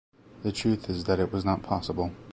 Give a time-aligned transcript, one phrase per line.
[0.41, 2.09] The truth is that it was not possible.